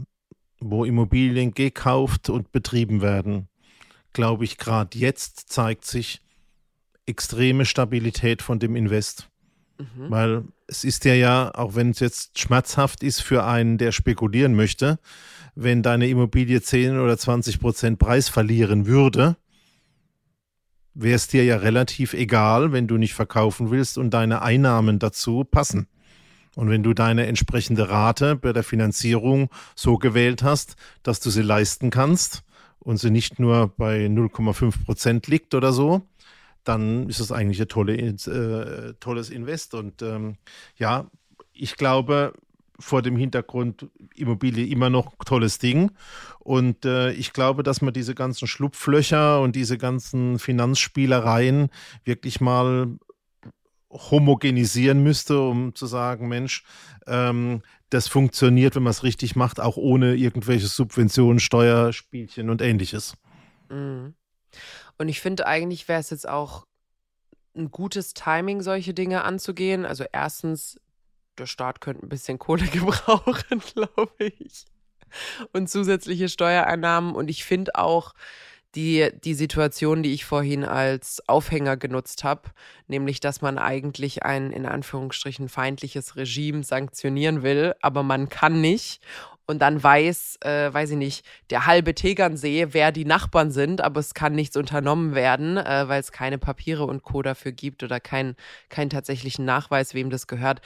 [0.60, 3.48] wo Immobilien gekauft und betrieben werden,
[4.12, 6.20] glaube ich, gerade jetzt zeigt sich
[7.06, 9.28] extreme Stabilität von dem Invest.
[9.78, 10.10] Mhm.
[10.10, 14.54] Weil es ist ja ja, auch wenn es jetzt schmerzhaft ist für einen, der spekulieren
[14.54, 14.98] möchte,
[15.54, 19.36] wenn deine Immobilie 10 oder 20 Prozent Preis verlieren würde,
[20.94, 25.44] wäre es dir ja relativ egal, wenn du nicht verkaufen willst und deine Einnahmen dazu
[25.44, 25.88] passen.
[26.56, 31.42] Und wenn du deine entsprechende Rate bei der Finanzierung so gewählt hast, dass du sie
[31.42, 32.44] leisten kannst
[32.78, 36.02] und sie nicht nur bei 0,5 Prozent liegt oder so,
[36.64, 39.74] dann ist das eigentlich ein tolle, äh, tolles Invest.
[39.74, 40.36] Und ähm,
[40.76, 41.10] ja,
[41.52, 42.32] ich glaube,
[42.78, 45.92] vor dem Hintergrund Immobilie immer noch tolles Ding.
[46.40, 51.68] Und äh, ich glaube, dass man diese ganzen Schlupflöcher und diese ganzen Finanzspielereien
[52.04, 52.98] wirklich mal
[53.90, 56.64] homogenisieren müsste, um zu sagen, Mensch,
[57.06, 63.14] ähm, das funktioniert, wenn man es richtig macht, auch ohne irgendwelche Subventionen, Steuerspielchen und ähnliches.
[63.70, 64.14] Mhm.
[64.98, 66.64] Und ich finde, eigentlich wäre es jetzt auch
[67.56, 69.84] ein gutes Timing, solche Dinge anzugehen.
[69.86, 70.80] Also erstens,
[71.38, 74.64] der Staat könnte ein bisschen Kohle gebrauchen, glaube ich.
[75.52, 77.14] Und zusätzliche Steuereinnahmen.
[77.14, 78.14] Und ich finde auch
[78.74, 82.50] die, die Situation, die ich vorhin als Aufhänger genutzt habe,
[82.88, 89.00] nämlich, dass man eigentlich ein in Anführungsstrichen feindliches Regime sanktionieren will, aber man kann nicht
[89.46, 94.00] und dann weiß, äh, weiß ich nicht, der halbe Tegernsee, wer die Nachbarn sind, aber
[94.00, 97.20] es kann nichts unternommen werden, äh, weil es keine Papiere und Co.
[97.20, 98.36] dafür gibt oder keinen
[98.70, 100.62] kein tatsächlichen Nachweis, wem das gehört,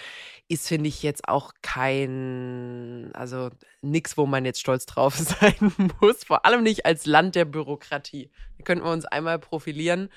[0.46, 3.50] ist, finde ich, jetzt auch kein, also
[3.82, 8.30] nichts, wo man jetzt stolz drauf sein muss, vor allem nicht als Land der Bürokratie.
[8.58, 10.08] Da könnten wir uns einmal profilieren.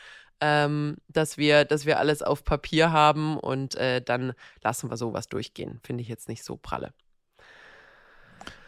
[0.44, 5.28] Ähm, dass wir, dass wir alles auf Papier haben und äh, dann lassen wir sowas
[5.28, 5.80] durchgehen.
[5.84, 6.94] Finde ich jetzt nicht so pralle.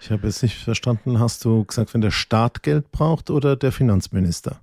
[0.03, 3.71] Ich habe jetzt nicht verstanden, hast du gesagt, wenn der Staat Geld braucht oder der
[3.71, 4.59] Finanzminister?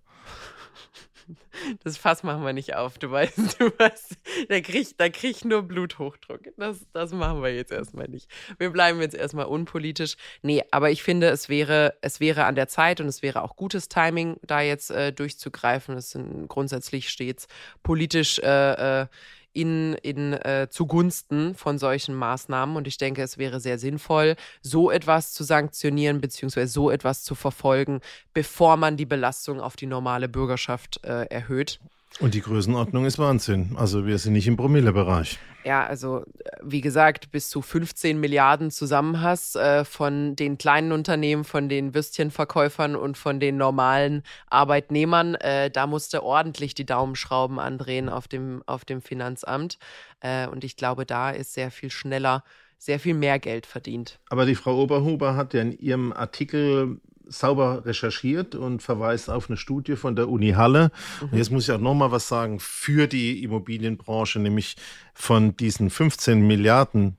[1.82, 2.98] Das Fass machen wir nicht auf.
[2.98, 4.16] Du weißt, du weißt,
[4.50, 6.40] da krieg, da krieg ich nur Bluthochdruck.
[6.58, 8.30] Das, das machen wir jetzt erstmal nicht.
[8.58, 10.16] Wir bleiben jetzt erstmal unpolitisch.
[10.42, 13.56] Nee, aber ich finde, es wäre, es wäre an der Zeit und es wäre auch
[13.56, 15.96] gutes Timing, da jetzt äh, durchzugreifen.
[15.96, 17.48] Es sind grundsätzlich stets
[17.82, 19.06] politisch äh, äh,
[19.52, 22.76] in, in äh, zugunsten von solchen Maßnahmen.
[22.76, 27.34] Und ich denke, es wäre sehr sinnvoll, so etwas zu sanktionieren beziehungsweise so etwas zu
[27.34, 28.00] verfolgen,
[28.32, 31.80] bevor man die Belastung auf die normale Bürgerschaft äh, erhöht.
[32.18, 33.76] Und die Größenordnung ist Wahnsinn.
[33.76, 35.38] Also wir sind nicht im Promillebereich.
[35.64, 36.24] Ja, also
[36.62, 41.94] wie gesagt, bis zu 15 Milliarden zusammen hast äh, von den kleinen Unternehmen, von den
[41.94, 45.34] Würstchenverkäufern und von den normalen Arbeitnehmern.
[45.36, 49.78] Äh, da musste ordentlich die Daumenschrauben andrehen auf dem, auf dem Finanzamt.
[50.20, 52.42] Äh, und ich glaube, da ist sehr viel schneller
[52.82, 54.18] sehr viel mehr Geld verdient.
[54.30, 56.98] Aber die Frau Oberhuber hat ja in ihrem Artikel
[57.30, 60.90] sauber recherchiert und verweist auf eine Studie von der Uni Halle.
[61.20, 61.28] Mhm.
[61.28, 64.76] Und jetzt muss ich auch noch mal was sagen für die Immobilienbranche, nämlich
[65.14, 67.16] von diesen 15 Milliarden,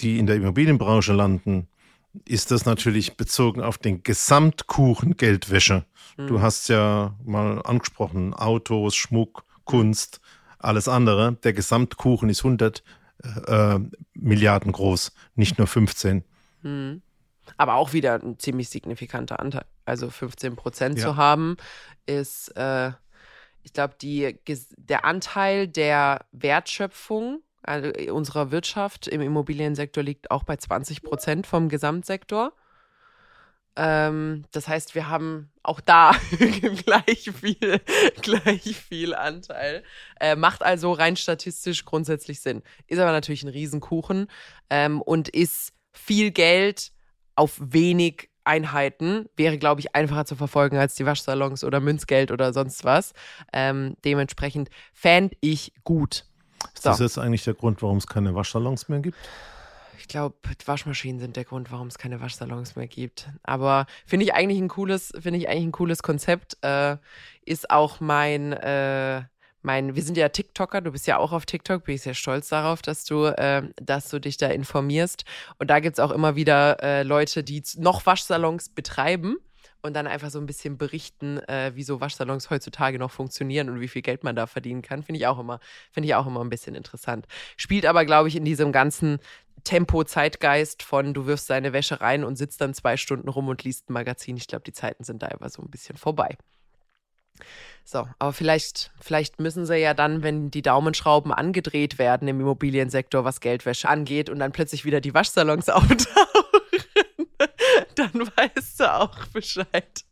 [0.00, 1.68] die in der Immobilienbranche landen,
[2.26, 5.84] ist das natürlich bezogen auf den Gesamtkuchen Geldwäsche.
[6.16, 6.26] Mhm.
[6.28, 10.20] Du hast ja mal angesprochen, Autos, Schmuck, Kunst,
[10.58, 11.36] alles andere.
[11.42, 12.82] Der Gesamtkuchen ist 100
[13.46, 13.78] äh,
[14.14, 16.24] Milliarden groß, nicht nur 15.
[16.62, 17.02] Mhm.
[17.56, 19.64] Aber auch wieder ein ziemlich signifikanter Anteil.
[19.84, 21.04] Also 15 Prozent ja.
[21.04, 21.56] zu haben,
[22.06, 22.92] ist, äh,
[23.62, 31.02] ich glaube, der Anteil der Wertschöpfung also unserer Wirtschaft im Immobiliensektor liegt auch bei 20
[31.02, 32.52] Prozent vom Gesamtsektor.
[33.74, 36.12] Ähm, das heißt, wir haben auch da
[36.84, 37.80] gleich viel,
[38.20, 39.82] gleich viel Anteil.
[40.20, 42.62] Äh, macht also rein statistisch grundsätzlich Sinn.
[42.86, 44.26] Ist aber natürlich ein Riesenkuchen
[44.68, 46.92] ähm, und ist viel Geld
[47.36, 52.52] auf wenig Einheiten wäre, glaube ich, einfacher zu verfolgen als die Waschsalons oder Münzgeld oder
[52.52, 53.12] sonst was.
[53.52, 56.24] Ähm, dementsprechend fände ich gut.
[56.74, 59.16] Ist das jetzt eigentlich der Grund, warum es keine Waschsalons mehr gibt?
[59.98, 63.28] Ich glaube, Waschmaschinen sind der Grund, warum es keine Waschsalons mehr gibt.
[63.44, 66.58] Aber finde ich eigentlich ein cooles, finde ich eigentlich ein cooles Konzept.
[66.62, 66.96] Äh,
[67.44, 69.22] ist auch mein äh,
[69.62, 72.48] mein, wir sind ja TikToker, du bist ja auch auf TikTok, bin ich sehr stolz
[72.48, 75.24] darauf, dass du, äh, dass du dich da informierst.
[75.58, 79.36] Und da gibt es auch immer wieder äh, Leute, die noch Waschsalons betreiben
[79.82, 83.80] und dann einfach so ein bisschen berichten, äh, wie so Waschsalons heutzutage noch funktionieren und
[83.80, 85.02] wie viel Geld man da verdienen kann.
[85.02, 87.26] Finde ich auch immer, finde ich auch immer ein bisschen interessant.
[87.56, 89.18] Spielt aber, glaube ich, in diesem ganzen
[89.64, 93.90] Tempo-Zeitgeist von du wirfst deine Wäsche rein und sitzt dann zwei Stunden rum und liest
[93.90, 94.36] ein Magazin.
[94.36, 96.36] Ich glaube, die Zeiten sind da einfach so ein bisschen vorbei.
[97.84, 103.24] So, aber vielleicht, vielleicht müssen sie ja dann, wenn die Daumenschrauben angedreht werden im Immobiliensektor,
[103.24, 106.06] was Geldwäsche angeht, und dann plötzlich wieder die Waschsalons auftauchen,
[107.96, 110.04] dann weißt du auch Bescheid.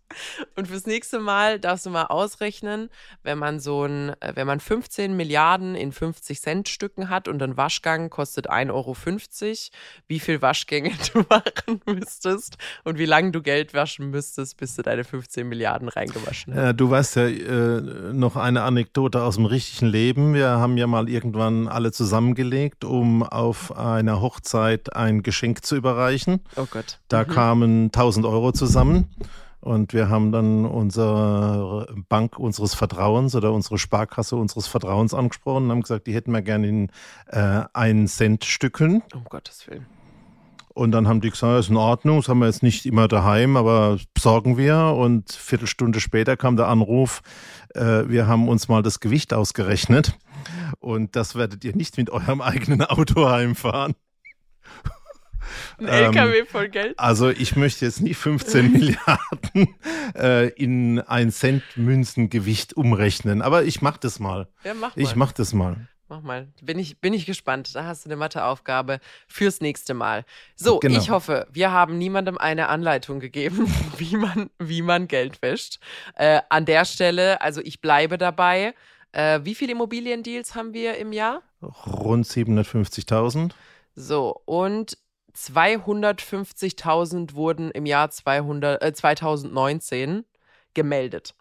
[0.56, 2.90] Und fürs nächste Mal darfst du mal ausrechnen,
[3.22, 7.42] wenn man so ein, äh, wenn man 15 Milliarden in 50 Cent Stücken hat und
[7.42, 8.96] ein Waschgang kostet 1,50 Euro,
[10.08, 14.82] wie viel Waschgänge du machen müsstest und wie lange du Geld waschen müsstest, bis du
[14.82, 16.60] deine 15 Milliarden reingewaschen hast.
[16.60, 20.34] Ja, du weißt ja äh, noch eine Anekdote aus dem richtigen Leben.
[20.34, 26.40] Wir haben ja mal irgendwann alle zusammengelegt, um auf einer Hochzeit ein Geschenk zu überreichen.
[26.56, 26.98] Oh Gott.
[27.08, 27.28] Da mhm.
[27.28, 29.08] kamen 1000 Euro zusammen.
[29.60, 35.70] Und wir haben dann unsere Bank unseres Vertrauens oder unsere Sparkasse unseres Vertrauens angesprochen und
[35.70, 36.88] haben gesagt, die hätten wir gerne in
[37.26, 39.02] äh, einen Cent Stücken.
[39.14, 39.86] Um Gottes Willen.
[40.72, 43.08] Und dann haben die gesagt, das ist in Ordnung, das haben wir jetzt nicht immer
[43.08, 44.94] daheim, aber besorgen wir.
[44.96, 47.22] Und Viertelstunde später kam der Anruf,
[47.74, 50.16] äh, wir haben uns mal das Gewicht ausgerechnet.
[50.78, 53.94] Und das werdet ihr nicht mit eurem eigenen Auto heimfahren.
[55.78, 56.98] Ein LKW voll Geld.
[56.98, 59.74] Also ich möchte jetzt nicht 15 Milliarden
[60.16, 64.48] äh, in ein Cent Münzengewicht umrechnen, aber ich mach das mal.
[64.64, 65.02] Ja, mach mal.
[65.02, 65.76] Ich mach das mal.
[66.08, 66.48] Mach mal.
[66.60, 67.72] Bin ich, bin ich gespannt.
[67.74, 70.24] Da hast du eine Matheaufgabe fürs nächste Mal.
[70.56, 70.98] So, Genau.
[70.98, 75.78] ich hoffe, wir haben niemandem eine Anleitung gegeben, wie man, wie man Geld wäscht.
[76.16, 78.74] Äh, an der Stelle, also ich bleibe dabei.
[79.12, 81.42] Äh, wie viele Immobiliendeals haben wir im Jahr?
[81.62, 83.52] Rund 750.000.
[83.94, 84.96] So, und
[85.36, 90.24] 250.000 wurden im Jahr 200, äh, 2019
[90.74, 91.34] gemeldet.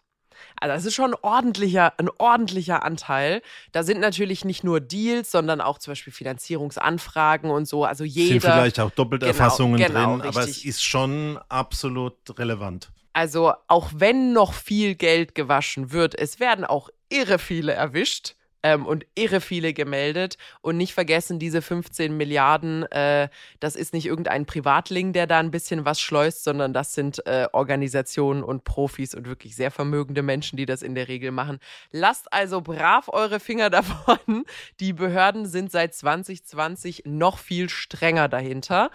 [0.60, 3.42] Also das ist schon ein ordentlicher, ein ordentlicher Anteil.
[3.72, 7.84] Da sind natürlich nicht nur Deals, sondern auch zum Beispiel Finanzierungsanfragen und so.
[7.84, 8.40] Also jeder.
[8.40, 10.66] Sind vielleicht auch Doppelterfassungen Genau, genau, drin, aber es richtig.
[10.66, 12.90] ist schon absolut relevant.
[13.12, 18.34] Also auch wenn noch viel Geld gewaschen wird, es werden auch irre viele erwischt.
[18.62, 20.36] Ähm, und irre viele gemeldet.
[20.60, 25.50] Und nicht vergessen, diese 15 Milliarden, äh, das ist nicht irgendein Privatling, der da ein
[25.50, 30.56] bisschen was schleust, sondern das sind äh, Organisationen und Profis und wirklich sehr vermögende Menschen,
[30.56, 31.58] die das in der Regel machen.
[31.90, 34.44] Lasst also brav eure Finger davon.
[34.80, 38.90] Die Behörden sind seit 2020 noch viel strenger dahinter.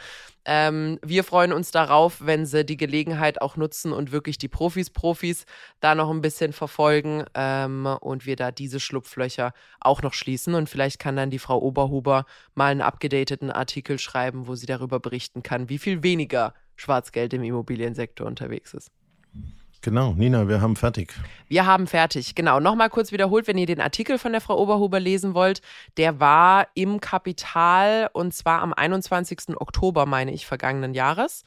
[0.45, 4.89] Ähm, wir freuen uns darauf, wenn sie die Gelegenheit auch nutzen und wirklich die Profis,
[4.91, 5.45] Profis
[5.79, 10.53] da noch ein bisschen verfolgen ähm, und wir da diese Schlupflöcher auch noch schließen.
[10.53, 14.99] Und vielleicht kann dann die Frau Oberhuber mal einen abgedateten Artikel schreiben, wo sie darüber
[14.99, 18.91] berichten kann, wie viel weniger Schwarzgeld im Immobiliensektor unterwegs ist.
[19.85, 21.13] Genau, Nina, wir haben fertig.
[21.47, 22.33] Wir haben fertig.
[22.33, 22.59] Genau.
[22.59, 25.61] Nochmal kurz wiederholt, wenn ihr den Artikel von der Frau Oberhuber lesen wollt.
[25.97, 29.55] Der war im Kapital und zwar am 21.
[29.57, 31.43] Oktober, meine ich, vergangenen Jahres.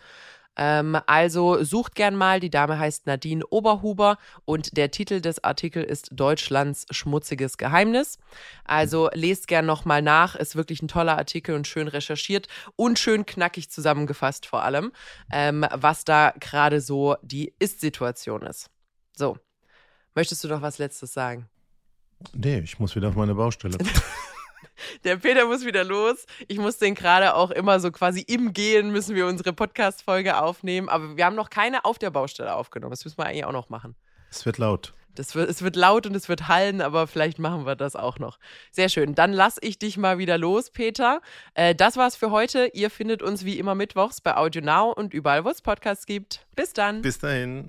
[0.58, 2.40] Ähm, also sucht gern mal.
[2.40, 8.18] Die Dame heißt Nadine Oberhuber und der Titel des Artikels ist Deutschlands schmutziges Geheimnis.
[8.64, 10.34] Also lest gern nochmal nach.
[10.34, 14.92] Ist wirklich ein toller Artikel und schön recherchiert und schön knackig zusammengefasst vor allem,
[15.32, 18.68] ähm, was da gerade so die Ist-Situation ist.
[19.16, 19.38] So.
[20.14, 21.48] Möchtest du noch was Letztes sagen?
[22.32, 23.78] Nee, ich muss wieder auf meine Baustelle.
[25.04, 26.26] Der Peter muss wieder los.
[26.46, 30.88] Ich muss den gerade auch immer so quasi im Gehen müssen wir unsere Podcast-Folge aufnehmen.
[30.88, 32.90] Aber wir haben noch keine auf der Baustelle aufgenommen.
[32.90, 33.94] Das müssen wir eigentlich auch noch machen.
[34.30, 34.94] es wird laut.
[35.14, 38.20] Das wird, es wird laut und es wird hallen, aber vielleicht machen wir das auch
[38.20, 38.38] noch.
[38.70, 39.16] Sehr schön.
[39.16, 41.20] Dann lass ich dich mal wieder los, Peter.
[41.54, 42.70] Äh, das war's für heute.
[42.72, 46.46] Ihr findet uns wie immer mittwochs bei Audio Now und überall, wo es Podcasts gibt.
[46.54, 47.02] Bis dann.
[47.02, 47.68] Bis dahin.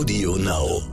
[0.00, 0.89] Audio Now.